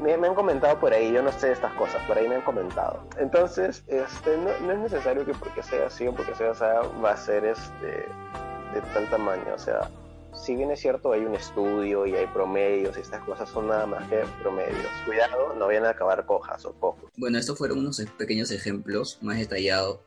me, 0.00 0.12
han 0.12 0.34
comentado 0.34 0.78
por 0.78 0.92
ahí, 0.92 1.12
yo 1.12 1.22
no 1.22 1.32
sé 1.32 1.52
estas 1.52 1.72
cosas, 1.74 2.02
por 2.06 2.18
ahí 2.18 2.28
me 2.28 2.36
han 2.36 2.42
comentado. 2.42 3.02
Entonces, 3.18 3.82
este, 3.86 4.36
no, 4.36 4.50
es 4.50 4.78
necesario 4.78 5.24
que 5.24 5.32
porque 5.34 5.62
sea 5.62 5.86
así 5.86 6.06
o 6.06 6.14
porque 6.14 6.34
sea 6.34 6.50
así 6.50 6.64
va 7.02 7.12
a 7.12 7.16
ser 7.16 7.44
este, 7.44 7.86
de 7.86 8.80
tal 8.92 9.08
tamaño. 9.10 9.54
O 9.54 9.58
sea, 9.58 9.90
si 10.34 10.54
bien 10.54 10.70
es 10.70 10.80
cierto, 10.80 11.12
hay 11.12 11.24
un 11.24 11.34
estudio 11.34 12.06
y 12.06 12.14
hay 12.14 12.26
promedios 12.26 12.96
y 12.96 13.00
estas 13.00 13.22
cosas 13.24 13.48
son 13.48 13.68
nada 13.68 13.86
más 13.86 14.06
que 14.08 14.22
promedios. 14.42 14.86
Cuidado, 15.04 15.54
no 15.54 15.66
vayan 15.66 15.86
a 15.86 15.90
acabar 15.90 16.24
cojas 16.26 16.64
o 16.64 16.72
cojos. 16.74 17.10
Bueno, 17.16 17.38
estos 17.38 17.56
fueron 17.56 17.78
unos 17.78 18.02
pequeños 18.18 18.50
ejemplos 18.50 19.18
más 19.22 19.38
detallados. 19.38 20.00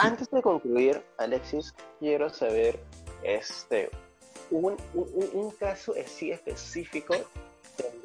Antes 0.00 0.30
de 0.30 0.42
concluir, 0.42 1.02
Alexis, 1.18 1.74
quiero 1.98 2.28
saber 2.30 2.78
este, 3.22 3.90
un, 4.50 4.76
un, 4.94 5.30
un 5.32 5.50
caso 5.52 5.94
así 6.02 6.30
específico 6.30 7.14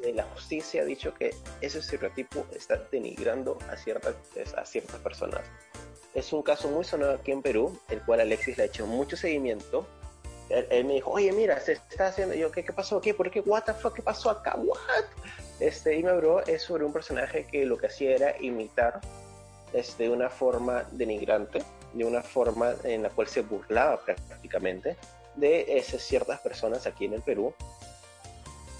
donde 0.00 0.14
la 0.14 0.24
justicia 0.24 0.82
ha 0.82 0.84
dicho 0.84 1.14
que 1.14 1.34
ese 1.60 1.78
estereotipo 1.78 2.46
está 2.54 2.76
denigrando 2.90 3.58
a 3.70 3.76
ciertas, 3.76 4.14
a 4.56 4.64
ciertas 4.64 4.96
personas. 5.00 5.42
Es 6.14 6.32
un 6.32 6.42
caso 6.42 6.68
muy 6.68 6.84
sonado 6.84 7.14
aquí 7.14 7.30
en 7.30 7.42
Perú, 7.42 7.78
el 7.88 8.02
cual 8.02 8.20
Alexis 8.20 8.56
le 8.56 8.64
ha 8.64 8.66
hecho 8.66 8.86
mucho 8.86 9.16
seguimiento. 9.16 9.86
Él, 10.48 10.84
me 10.84 10.94
dijo, 10.94 11.12
oye, 11.12 11.30
mira, 11.30 11.60
se 11.60 11.72
está 11.72 12.08
haciendo. 12.08 12.34
yo, 12.34 12.50
¿qué, 12.50 12.64
qué 12.64 12.72
pasó 12.72 12.96
aquí? 12.96 13.12
¿Por 13.12 13.30
qué? 13.30 13.40
¿What 13.40 13.64
the 13.64 13.74
fuck? 13.74 13.94
¿Qué 13.94 14.02
pasó 14.02 14.30
acá? 14.30 14.56
¿What? 14.56 15.04
Este, 15.60 15.96
y 15.96 16.02
me 16.02 16.10
habló 16.10 16.44
es 16.44 16.62
sobre 16.62 16.84
un 16.84 16.92
personaje 16.92 17.46
que 17.46 17.64
lo 17.66 17.76
que 17.78 17.86
hacía 17.86 18.16
era 18.16 18.34
imitar 18.40 19.00
este, 19.72 20.04
de 20.04 20.10
una 20.10 20.28
forma 20.28 20.84
denigrante, 20.90 21.62
de 21.92 22.04
una 22.04 22.22
forma 22.22 22.74
en 22.82 23.04
la 23.04 23.10
cual 23.10 23.28
se 23.28 23.42
burlaba 23.42 24.00
prácticamente 24.00 24.96
de 25.36 25.78
esas 25.78 26.02
ciertas 26.02 26.40
personas 26.40 26.86
aquí 26.86 27.04
en 27.04 27.14
el 27.14 27.22
Perú 27.22 27.54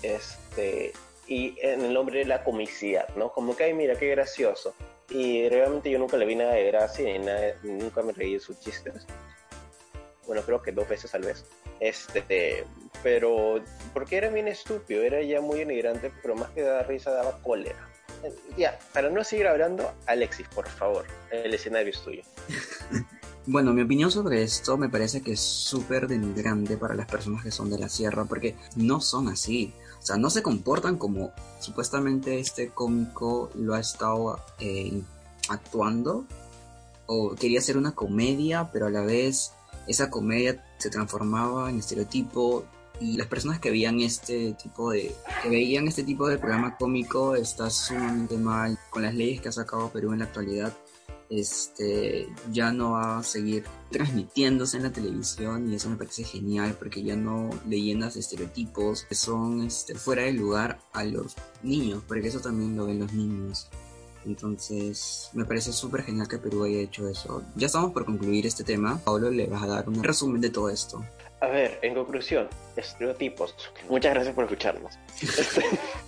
este, 0.03 0.93
y 1.31 1.57
en 1.63 1.85
el 1.85 1.95
nombre 1.95 2.19
de 2.19 2.25
la 2.25 2.43
comicidad, 2.43 3.09
¿no? 3.15 3.31
Como 3.33 3.57
que, 3.57 3.63
ay, 3.63 3.73
mira, 3.73 3.95
qué 3.95 4.09
gracioso. 4.09 4.75
Y 5.11 5.49
realmente 5.49 5.89
yo 5.89 5.97
nunca 5.97 6.17
le 6.17 6.27
vi 6.27 6.35
nada 6.35 6.55
de 6.55 6.67
gracia, 6.67 7.07
ni 7.63 7.73
nunca 7.73 8.03
me 8.03 8.13
reí 8.13 8.35
de 8.35 8.41
sus 8.41 8.59
chistes. 8.59 9.07
Bueno, 10.27 10.43
creo 10.43 10.61
que 10.61 10.73
dos 10.73 10.89
veces 10.89 11.13
tal 11.13 11.23
vez. 11.23 11.45
Este, 11.79 12.65
pero 13.05 13.63
porque 13.95 14.17
era 14.17 14.29
bien 14.29 14.49
estúpido, 14.49 15.05
era 15.05 15.23
ya 15.23 15.41
muy 15.41 15.61
denigrante, 15.61 16.11
pero 16.21 16.35
más 16.35 16.51
que 16.51 16.63
dar 16.63 16.89
risa 16.89 17.13
daba 17.13 17.41
cólera. 17.43 17.89
Ya, 18.57 18.77
para 18.93 19.09
no 19.09 19.23
seguir 19.23 19.47
hablando, 19.47 19.95
Alexis, 20.07 20.49
por 20.49 20.69
favor, 20.69 21.07
el 21.31 21.55
escenario 21.55 21.91
es 21.91 22.03
tuyo. 22.03 22.23
Bueno, 23.47 23.73
mi 23.73 23.83
opinión 23.83 24.11
sobre 24.11 24.43
esto 24.43 24.77
me 24.77 24.91
parece 24.91 25.23
que 25.23 25.33
es 25.33 25.41
súper 25.41 26.07
denigrante 26.07 26.77
para 26.77 26.95
las 26.95 27.07
personas 27.07 27.43
que 27.43 27.51
son 27.51 27.71
de 27.71 27.79
la 27.79 27.89
sierra 27.89 28.27
porque 28.27 28.55
no 28.77 29.01
son 29.01 29.29
así. 29.29 29.73
O 30.01 30.07
sea, 30.07 30.17
no 30.17 30.31
se 30.31 30.43
comportan 30.43 30.97
como 30.97 31.33
supuestamente 31.61 32.39
este 32.39 32.71
cómico 32.71 33.51
lo 33.55 33.75
ha 33.75 33.81
estado 33.81 34.41
eh, 34.59 35.03
actuando. 35.49 36.25
O 37.07 37.35
quería 37.35 37.59
hacer 37.59 37.77
una 37.77 37.93
comedia, 37.93 38.71
pero 38.73 38.87
a 38.87 38.91
la 38.91 39.03
vez 39.03 39.53
esa 39.87 40.11
comedia 40.11 40.65
se 40.79 40.91
transformaba 40.91 41.69
en 41.71 41.79
estereotipo. 41.79 42.65
Y 43.01 43.17
las 43.17 43.27
personas 43.29 43.61
que 43.61 43.71
veían 43.71 44.01
este 44.01 44.53
tipo 44.53 44.91
de 44.91 45.15
que 45.43 45.49
veían 45.49 45.89
este 45.89 46.03
tipo 46.03 46.29
de 46.29 46.39
programa 46.39 46.77
cómico 46.77 47.35
está 47.35 47.71
sumamente 47.71 48.37
mal 48.37 48.79
con 48.91 49.03
las 49.03 49.15
leyes 49.15 49.41
que 49.41 49.49
ha 49.49 49.53
sacado 49.53 49.89
Perú 49.89 50.13
en 50.13 50.19
la 50.19 50.27
actualidad 50.27 50.75
este 51.31 52.29
ya 52.51 52.73
no 52.73 52.93
va 52.93 53.19
a 53.19 53.23
seguir 53.23 53.65
transmitiéndose 53.91 54.77
en 54.77 54.83
la 54.83 54.93
televisión 54.93 55.71
y 55.71 55.77
eso 55.77 55.89
me 55.89 55.97
parece 55.97 56.25
genial 56.25 56.77
porque 56.79 57.03
ya 57.03 57.17
no 57.17 57.51
leyendas 57.69 58.17
estereotipos 58.17 59.05
que 59.05 59.15
son 59.15 59.63
este, 59.63 59.95
fuera 59.95 60.23
de 60.23 60.33
lugar 60.33 60.79
a 60.93 61.05
los 61.05 61.37
niños 61.63 62.03
porque 62.07 62.29
eso 62.29 62.41
también 62.41 62.77
lo 62.77 62.87
ven 62.87 62.99
los 62.99 63.13
niños 63.13 63.71
entonces, 64.27 65.31
me 65.33 65.45
parece 65.45 65.73
súper 65.73 66.03
genial 66.03 66.29
que 66.29 66.39
Perú 66.39 66.65
haya 66.65 66.79
hecho 66.79 67.09
eso. 67.09 67.43
Ya 67.57 67.67
estamos 67.67 67.93
por 67.93 68.05
concluir 68.05 68.47
este 68.47 68.65
tema. 68.65 69.01
Pablo 69.03 69.31
le 69.31 69.47
vas 69.47 69.63
a 69.63 69.67
dar 69.67 69.89
un 69.89 70.03
resumen 70.03 70.41
de 70.41 70.51
todo 70.51 70.69
esto. 70.69 71.05
A 71.41 71.47
ver, 71.47 71.79
en 71.83 71.95
conclusión, 71.95 72.49
estereotipos. 72.77 73.55
Muchas 73.89 74.13
gracias 74.13 74.35
por 74.35 74.45
escucharnos. 74.45 74.99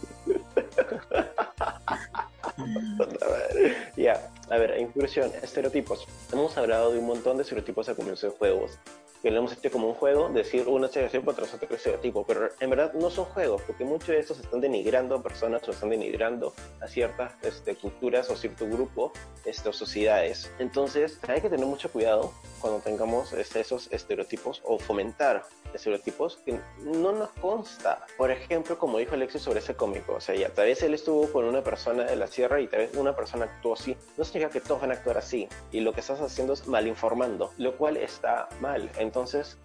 a 4.53 4.59
ver, 4.59 4.73
en 4.73 4.85
conclusión, 4.85 5.33
estereotipos. 5.43 6.07
Hemos 6.31 6.59
hablado 6.59 6.93
de 6.93 6.99
un 6.99 7.07
montón 7.07 7.39
de 7.39 7.43
estereotipos 7.43 7.89
al 7.89 7.97
comienzo 7.97 8.27
de 8.27 8.37
juegos 8.37 8.79
que 9.23 9.31
lo 9.31 9.39
hemos 9.39 9.53
hecho 9.53 9.71
como 9.71 9.89
un 9.89 9.95
juego, 9.95 10.29
decir 10.29 10.67
una 10.67 10.87
estereotipo 10.87 11.33
tras 11.33 11.55
otro 11.55 11.75
estereotipo, 11.75 12.25
pero 12.27 12.49
en 12.59 12.71
verdad 12.71 12.93
no 12.95 13.09
son 13.09 13.25
juegos, 13.27 13.63
porque 13.63 13.85
muchos 13.85 14.09
de 14.09 14.19
estos 14.19 14.41
están 14.41 14.61
denigrando 14.61 15.15
a 15.15 15.23
personas 15.23 15.67
o 15.69 15.71
están 15.71 15.91
denigrando 15.91 16.53
a 16.81 16.89
ciertas 16.89 17.33
este, 17.43 17.77
culturas 17.77 18.29
o 18.31 18.37
cierto 18.37 18.67
grupo 18.67 19.13
este, 19.45 19.73
sociedades. 19.73 20.51
Entonces 20.59 21.21
hay 21.29 21.41
que 21.41 21.49
tener 21.49 21.67
mucho 21.67 21.91
cuidado 21.91 22.33
cuando 22.61 22.81
tengamos 22.81 23.33
este, 23.33 23.61
esos 23.61 23.91
estereotipos 23.93 24.61
o 24.65 24.79
fomentar 24.79 25.45
estereotipos 25.75 26.39
que 26.45 26.59
no 26.85 27.13
nos 27.13 27.31
consta. 27.31 28.05
Por 28.17 28.31
ejemplo, 28.31 28.79
como 28.79 28.99
dijo 28.99 29.15
Alexis 29.15 29.43
sobre 29.43 29.61
ese 29.61 29.75
cómico, 29.75 30.15
o 30.15 30.21
sea, 30.21 30.35
ya 30.35 30.51
tal 30.51 30.67
vez 30.67 30.83
él 30.83 30.95
estuvo 30.95 31.31
con 31.33 31.45
una 31.45 31.63
persona 31.63 32.05
de 32.05 32.17
la 32.17 32.27
sierra 32.27 32.61
y 32.61 32.67
tal 32.67 32.81
vez 32.81 32.97
una 32.97 33.17
persona 33.17 33.47
actuó 33.47 33.75
así, 33.75 33.97
no 34.17 34.25
significa 34.25 34.51
que 34.53 34.61
todos 34.61 34.81
van 34.81 34.91
a 34.91 34.95
actuar 34.95 35.19
así, 35.19 35.49
y 35.71 35.81
lo 35.81 35.93
que 35.93 36.01
estás 36.01 36.21
haciendo 36.21 36.53
es 36.53 36.67
malinformando, 36.67 37.53
lo 37.59 37.77
cual 37.77 37.97
está 37.97 38.49
mal. 38.61 38.91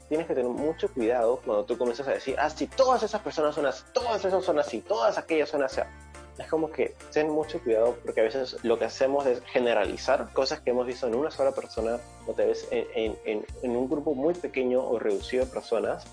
Tienes 0.08 0.28
que 0.28 0.36
tener 0.36 0.50
mucho 0.50 0.88
cuidado 0.94 1.40
cuando 1.44 1.66
tú 1.66 1.78
comienzas 1.78 2.08
a 2.08 2.12
decir, 2.12 2.36
ah, 2.40 2.50
sí, 2.50 2.68
todas 2.68 3.04
esas 3.04 3.22
personas 3.22 3.56
son 3.56 3.66
así, 3.66 3.84
todas 3.94 4.24
esas 4.24 4.44
son 4.44 4.60
así, 4.60 4.82
todas 4.82 5.18
aquellas 5.18 5.50
son 5.50 5.64
así. 5.64 5.82
Es 6.38 6.48
como 6.48 6.70
que 6.70 6.94
ten 7.12 7.32
mucho 7.32 7.60
cuidado 7.64 7.98
porque 8.04 8.22
a 8.22 8.24
veces 8.24 8.58
lo 8.64 8.78
que 8.78 8.86
hacemos 8.86 9.26
es 9.26 9.42
generalizar 9.46 10.32
cosas 10.34 10.60
que 10.60 10.70
hemos 10.70 10.86
visto 10.86 11.08
en 11.08 11.16
una 11.16 11.32
sola 11.32 11.52
persona 11.52 11.98
o 12.28 12.34
tal 12.34 12.48
vez 12.48 12.68
en 12.72 13.76
un 13.76 13.90
grupo 13.90 14.14
muy 14.14 14.36
pequeño 14.36 14.88
o 14.88 15.00
reducido 15.00 15.46
de 15.46 15.52
personas 15.52 16.06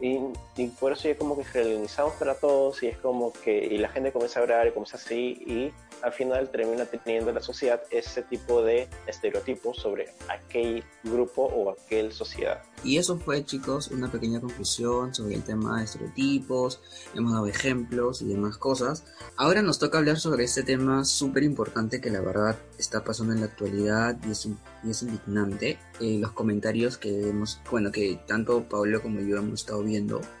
y, 0.00 0.18
y, 0.56 0.68
por 0.68 0.92
eso 0.92 1.08
ya 1.08 1.16
como 1.16 1.36
que 1.36 1.44
generalizamos 1.44 2.14
para 2.14 2.34
todos 2.34 2.82
y 2.82 2.88
es 2.88 2.98
como 2.98 3.32
que 3.32 3.66
y 3.66 3.78
la 3.78 3.88
gente 3.88 4.12
comienza 4.12 4.40
a 4.40 4.42
hablar 4.42 4.66
y 4.66 4.70
comienza 4.70 4.96
así 4.96 5.42
y 5.46 5.72
al 6.02 6.12
final 6.12 6.48
termina 6.50 6.86
teniendo 6.86 7.32
la 7.32 7.40
sociedad 7.40 7.82
ese 7.90 8.22
tipo 8.22 8.62
de 8.62 8.88
estereotipos 9.06 9.76
sobre 9.76 10.08
aquel 10.28 10.84
grupo 11.04 11.42
o 11.42 11.70
aquel 11.70 12.12
sociedad. 12.12 12.62
Y 12.82 12.96
eso 12.96 13.18
fue 13.18 13.44
chicos 13.44 13.88
una 13.88 14.10
pequeña 14.10 14.40
conclusión 14.40 15.14
sobre 15.14 15.34
el 15.34 15.42
tema 15.42 15.78
de 15.78 15.84
estereotipos, 15.84 16.80
hemos 17.14 17.32
dado 17.32 17.46
ejemplos 17.46 18.22
y 18.22 18.28
demás 18.28 18.56
cosas. 18.56 19.04
Ahora 19.36 19.60
nos 19.60 19.78
toca 19.78 19.98
hablar 19.98 20.18
sobre 20.18 20.44
este 20.44 20.62
tema 20.62 21.04
súper 21.04 21.42
importante 21.42 22.00
que 22.00 22.10
la 22.10 22.20
verdad 22.20 22.56
está 22.78 23.04
pasando 23.04 23.34
en 23.34 23.40
la 23.40 23.46
actualidad 23.46 24.16
y 24.26 24.30
es, 24.30 24.46
y 24.46 24.90
es 24.90 25.02
indignante. 25.02 25.78
Eh, 26.00 26.18
los 26.18 26.32
comentarios 26.32 26.96
que 26.96 27.28
hemos, 27.28 27.60
bueno, 27.70 27.92
que 27.92 28.18
tanto 28.26 28.66
Pablo 28.68 29.02
como 29.02 29.20
yo 29.20 29.36
hemos 29.36 29.60
estado 29.60 29.82
viendo 29.82 29.89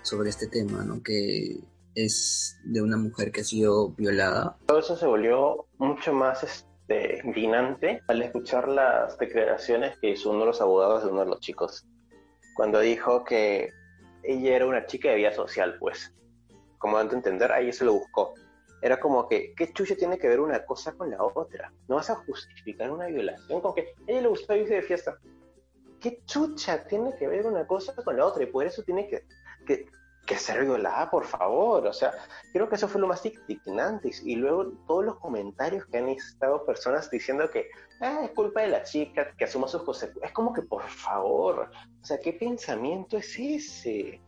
sobre 0.02 0.30
este 0.30 0.46
tema, 0.46 0.84
¿no? 0.84 1.02
Que 1.02 1.60
es 1.94 2.58
de 2.64 2.82
una 2.82 2.96
mujer 2.96 3.32
que 3.32 3.40
ha 3.40 3.44
sido 3.44 3.90
violada. 3.90 4.56
Todo 4.66 4.78
eso 4.78 4.96
se 4.96 5.06
volvió 5.06 5.66
mucho 5.78 6.12
más 6.12 6.42
este, 6.42 7.20
indignante 7.24 8.02
al 8.08 8.22
escuchar 8.22 8.68
las 8.68 9.18
declaraciones 9.18 9.98
que 9.98 10.10
hizo 10.10 10.30
uno 10.30 10.40
de 10.40 10.46
los 10.46 10.60
abogados 10.60 11.04
de 11.04 11.10
uno 11.10 11.20
de 11.20 11.30
los 11.30 11.40
chicos, 11.40 11.86
cuando 12.54 12.80
dijo 12.80 13.24
que 13.24 13.70
ella 14.22 14.56
era 14.56 14.66
una 14.66 14.86
chica 14.86 15.10
de 15.10 15.16
vida 15.16 15.32
social, 15.32 15.76
pues, 15.78 16.14
como 16.78 16.96
dando 16.96 17.14
a 17.14 17.16
entender, 17.16 17.52
ahí 17.52 17.72
se 17.72 17.84
lo 17.84 17.94
buscó. 17.94 18.34
Era 18.82 18.98
como 18.98 19.28
que, 19.28 19.54
¿qué 19.54 19.72
chucha 19.72 19.94
tiene 19.94 20.18
que 20.18 20.28
ver 20.28 20.40
una 20.40 20.64
cosa 20.64 20.92
con 20.92 21.10
la 21.10 21.22
otra? 21.22 21.72
No 21.88 21.96
vas 21.96 22.08
a 22.10 22.16
justificar 22.16 22.90
una 22.90 23.06
violación 23.06 23.60
con 23.60 23.74
que 23.74 23.82
a 23.82 23.84
ella 24.06 24.22
le 24.22 24.28
gustó 24.28 24.56
irse 24.56 24.74
de 24.74 24.82
fiesta. 24.82 25.18
¿Qué 26.00 26.22
chucha 26.24 26.84
tiene 26.84 27.14
que 27.16 27.28
ver 27.28 27.46
una 27.46 27.66
cosa 27.66 27.94
con 27.94 28.16
la 28.16 28.24
otra? 28.24 28.42
Y 28.42 28.46
por 28.46 28.64
eso 28.64 28.82
tiene 28.82 29.06
que, 29.06 29.22
que 29.76 29.86
que 30.26 30.60
violada, 30.60 31.10
por 31.10 31.24
favor. 31.24 31.86
O 31.86 31.92
sea, 31.92 32.12
creo 32.52 32.68
que 32.68 32.76
eso 32.76 32.88
fue 32.88 33.00
lo 33.00 33.08
más 33.08 33.24
indignante. 33.26 34.10
Y 34.24 34.36
luego 34.36 34.72
todos 34.86 35.04
los 35.04 35.18
comentarios 35.18 35.86
que 35.86 35.98
han 35.98 36.08
estado 36.08 36.64
personas 36.64 37.10
diciendo 37.10 37.50
que 37.50 37.68
ah, 38.00 38.20
es 38.24 38.30
culpa 38.30 38.60
de 38.60 38.68
la 38.68 38.82
chica, 38.82 39.32
que 39.36 39.44
asuma 39.44 39.66
sus 39.66 39.82
consecuencias. 39.82 40.30
Es 40.30 40.32
como 40.32 40.52
que, 40.52 40.62
por 40.62 40.82
favor, 40.82 41.70
o 42.00 42.04
sea, 42.04 42.18
¿qué 42.18 42.32
pensamiento 42.32 43.16
es 43.16 43.36
ese? 43.38 44.20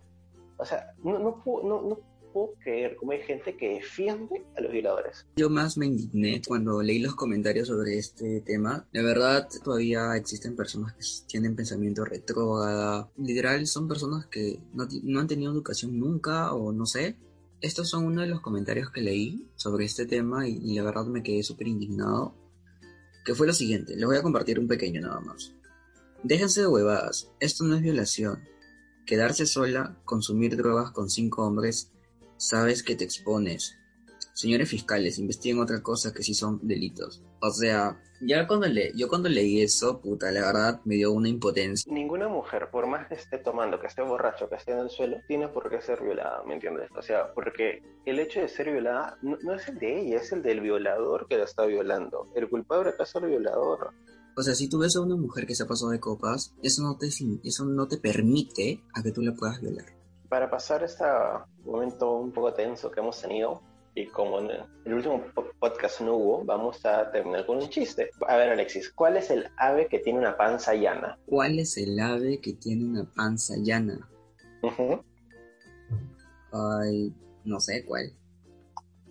O 0.56 0.64
sea, 0.64 0.92
no, 0.98 1.18
no, 1.18 1.42
no 1.44 1.98
puedo 2.32 2.54
creer 2.62 2.96
cómo 2.96 3.12
hay 3.12 3.20
gente 3.20 3.56
que 3.56 3.74
defiende 3.74 4.42
a 4.56 4.60
los 4.60 4.72
violadores. 4.72 5.26
Yo 5.36 5.50
más 5.50 5.76
me 5.76 5.86
indigné 5.86 6.42
cuando 6.46 6.82
leí 6.82 6.98
los 6.98 7.14
comentarios 7.14 7.68
sobre 7.68 7.98
este 7.98 8.40
tema. 8.40 8.88
De 8.92 9.02
verdad, 9.02 9.48
todavía 9.62 10.16
existen 10.16 10.56
personas 10.56 10.94
que 10.94 11.02
tienen 11.28 11.54
pensamiento 11.54 12.04
retrógrada. 12.04 13.10
Literal, 13.16 13.66
son 13.66 13.88
personas 13.88 14.26
que 14.26 14.60
no, 14.72 14.88
no 15.02 15.20
han 15.20 15.28
tenido 15.28 15.52
educación 15.52 15.98
nunca 15.98 16.52
o 16.52 16.72
no 16.72 16.86
sé. 16.86 17.16
Estos 17.60 17.88
son 17.88 18.06
uno 18.06 18.22
de 18.22 18.28
los 18.28 18.40
comentarios 18.40 18.90
que 18.90 19.02
leí 19.02 19.48
sobre 19.54 19.84
este 19.84 20.06
tema 20.06 20.48
y, 20.48 20.58
y 20.62 20.74
la 20.74 20.82
verdad 20.82 21.06
me 21.06 21.22
quedé 21.22 21.42
súper 21.42 21.68
indignado. 21.68 22.34
Que 23.24 23.34
fue 23.34 23.46
lo 23.46 23.52
siguiente, 23.52 23.94
les 23.94 24.04
voy 24.04 24.16
a 24.16 24.22
compartir 24.22 24.58
un 24.58 24.66
pequeño 24.66 25.00
nada 25.00 25.20
más. 25.20 25.54
Déjense 26.24 26.60
de 26.60 26.66
huevadas, 26.66 27.30
esto 27.40 27.64
no 27.64 27.76
es 27.76 27.82
violación. 27.82 28.42
Quedarse 29.06 29.46
sola, 29.46 30.00
consumir 30.04 30.56
drogas 30.56 30.92
con 30.92 31.10
cinco 31.10 31.44
hombres 31.44 31.92
sabes 32.42 32.82
que 32.82 32.96
te 32.96 33.04
expones. 33.04 33.78
Señores 34.34 34.68
fiscales, 34.68 35.18
investiguen 35.18 35.60
otra 35.60 35.82
cosa 35.82 36.12
que 36.12 36.22
sí 36.22 36.34
son 36.34 36.58
delitos. 36.62 37.22
O 37.40 37.50
sea, 37.50 38.00
ya 38.20 38.48
cuando 38.48 38.66
le, 38.66 38.92
yo 38.96 39.08
cuando 39.08 39.28
leí 39.28 39.60
eso, 39.60 40.00
puta, 40.00 40.32
la 40.32 40.40
verdad 40.40 40.80
me 40.84 40.96
dio 40.96 41.12
una 41.12 41.28
impotencia. 41.28 41.92
Ninguna 41.92 42.28
mujer, 42.28 42.68
por 42.70 42.86
más 42.86 43.06
que 43.06 43.14
esté 43.14 43.38
tomando, 43.38 43.78
que 43.78 43.86
esté 43.86 44.02
borracho, 44.02 44.48
que 44.48 44.56
esté 44.56 44.72
en 44.72 44.78
el 44.80 44.90
suelo, 44.90 45.18
tiene 45.28 45.48
por 45.48 45.70
qué 45.70 45.80
ser 45.80 46.02
violada, 46.02 46.42
¿me 46.44 46.54
entiendes? 46.54 46.88
O 46.96 47.02
sea, 47.02 47.32
porque 47.32 47.82
el 48.06 48.18
hecho 48.18 48.40
de 48.40 48.48
ser 48.48 48.72
violada 48.72 49.18
no, 49.22 49.38
no 49.42 49.54
es 49.54 49.68
el 49.68 49.78
de 49.78 50.00
ella, 50.00 50.16
es 50.16 50.32
el 50.32 50.42
del 50.42 50.60
violador 50.60 51.28
que 51.28 51.36
la 51.36 51.44
está 51.44 51.66
violando. 51.66 52.28
El 52.34 52.48
culpable 52.48 52.90
acá 52.90 53.04
es 53.04 53.14
el 53.14 53.26
violador. 53.26 53.92
O 54.36 54.42
sea, 54.42 54.54
si 54.54 54.68
tú 54.68 54.78
ves 54.78 54.96
a 54.96 55.02
una 55.02 55.14
mujer 55.14 55.46
que 55.46 55.54
se 55.54 55.62
ha 55.62 55.66
pasado 55.66 55.92
de 55.92 56.00
copas, 56.00 56.54
eso 56.62 56.82
no 56.82 56.96
te, 56.96 57.08
eso 57.44 57.64
no 57.66 57.86
te 57.86 57.98
permite 57.98 58.82
a 58.94 59.02
que 59.02 59.12
tú 59.12 59.20
la 59.20 59.34
puedas 59.34 59.60
violar 59.60 60.01
para 60.32 60.48
pasar 60.48 60.82
este 60.82 61.04
momento 61.62 62.16
un 62.16 62.32
poco 62.32 62.54
tenso 62.54 62.90
que 62.90 63.00
hemos 63.00 63.20
tenido, 63.20 63.60
y 63.94 64.06
como 64.06 64.40
en 64.40 64.48
el 64.86 64.94
último 64.94 65.22
podcast 65.60 66.00
no 66.00 66.16
hubo, 66.16 66.42
vamos 66.42 66.86
a 66.86 67.10
terminar 67.10 67.44
con 67.44 67.58
un 67.58 67.68
chiste. 67.68 68.08
A 68.26 68.38
ver, 68.38 68.48
Alexis, 68.48 68.90
¿cuál 68.92 69.18
es 69.18 69.30
el 69.30 69.46
ave 69.58 69.88
que 69.88 69.98
tiene 69.98 70.20
una 70.20 70.34
panza 70.34 70.74
llana? 70.74 71.18
¿Cuál 71.26 71.58
es 71.58 71.76
el 71.76 72.00
ave 72.00 72.40
que 72.40 72.54
tiene 72.54 72.86
una 72.86 73.04
panza 73.14 73.56
llana? 73.58 74.08
Ay, 76.50 77.12
no 77.44 77.60
sé 77.60 77.84
cuál. 77.84 78.10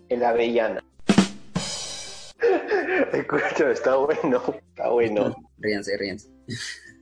El 0.08 0.24
avellana. 0.24 0.82
Escucha, 3.12 3.70
está 3.70 3.94
bueno, 3.94 4.42
está 4.70 4.88
bueno. 4.88 5.36
ríanse, 5.58 5.96
ríanse. 5.96 6.28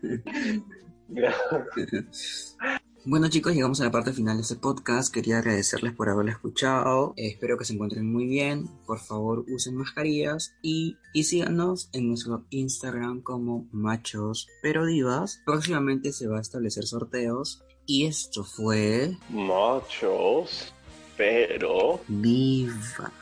Bueno 3.06 3.28
chicos, 3.28 3.54
llegamos 3.54 3.80
a 3.80 3.84
la 3.84 3.90
parte 3.90 4.12
final 4.12 4.36
de 4.36 4.42
este 4.42 4.56
podcast. 4.56 5.12
Quería 5.12 5.38
agradecerles 5.38 5.94
por 5.94 6.10
haberlo 6.10 6.32
escuchado. 6.32 7.14
espero 7.16 7.56
que 7.56 7.64
se 7.64 7.72
encuentren 7.72 8.12
muy 8.12 8.26
bien. 8.26 8.68
Por 8.86 8.98
favor, 8.98 9.46
usen 9.48 9.74
mascarillas 9.74 10.54
y, 10.60 10.98
y 11.14 11.24
síganos 11.24 11.88
en 11.94 12.08
nuestro 12.08 12.44
Instagram 12.50 13.22
como 13.22 13.66
Machos 13.72 14.48
Pero 14.62 14.84
Divas. 14.84 15.40
Próximamente 15.46 16.12
se 16.12 16.28
va 16.28 16.38
a 16.38 16.42
establecer 16.42 16.84
sorteos. 16.84 17.64
Y 17.86 18.04
esto 18.04 18.44
fue... 18.44 19.16
Machos 19.30 20.74
Pero 21.16 22.00
Divas. 22.06 23.19